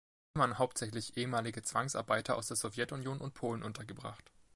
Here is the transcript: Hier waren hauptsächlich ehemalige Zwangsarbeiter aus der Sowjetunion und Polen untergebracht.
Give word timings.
Hier 0.33 0.41
waren 0.41 0.57
hauptsächlich 0.57 1.15
ehemalige 1.15 1.61
Zwangsarbeiter 1.61 2.35
aus 2.35 2.47
der 2.47 2.57
Sowjetunion 2.57 3.19
und 3.21 3.35
Polen 3.35 3.61
untergebracht. 3.61 4.31